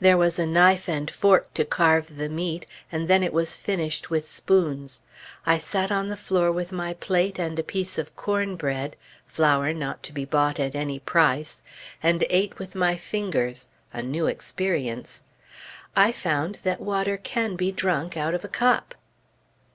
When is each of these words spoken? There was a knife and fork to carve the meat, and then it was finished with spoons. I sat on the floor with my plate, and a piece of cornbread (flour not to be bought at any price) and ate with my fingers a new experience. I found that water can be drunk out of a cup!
There 0.00 0.16
was 0.16 0.38
a 0.38 0.46
knife 0.46 0.88
and 0.88 1.10
fork 1.10 1.52
to 1.52 1.62
carve 1.66 2.16
the 2.16 2.30
meat, 2.30 2.66
and 2.90 3.06
then 3.06 3.22
it 3.22 3.34
was 3.34 3.54
finished 3.54 4.08
with 4.08 4.26
spoons. 4.26 5.02
I 5.44 5.58
sat 5.58 5.92
on 5.92 6.08
the 6.08 6.16
floor 6.16 6.50
with 6.50 6.72
my 6.72 6.94
plate, 6.94 7.38
and 7.38 7.58
a 7.58 7.62
piece 7.62 7.98
of 7.98 8.16
cornbread 8.16 8.96
(flour 9.26 9.74
not 9.74 10.02
to 10.04 10.12
be 10.14 10.24
bought 10.24 10.58
at 10.58 10.74
any 10.74 11.00
price) 11.00 11.60
and 12.02 12.24
ate 12.30 12.58
with 12.58 12.74
my 12.74 12.96
fingers 12.96 13.68
a 13.92 14.00
new 14.02 14.26
experience. 14.26 15.20
I 15.94 16.12
found 16.12 16.60
that 16.64 16.80
water 16.80 17.18
can 17.18 17.54
be 17.54 17.70
drunk 17.70 18.16
out 18.16 18.32
of 18.32 18.42
a 18.42 18.48
cup! 18.48 18.94